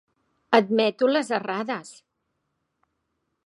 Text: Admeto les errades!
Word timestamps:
Admeto 0.59 1.09
les 1.11 1.29
errades! 1.39 1.93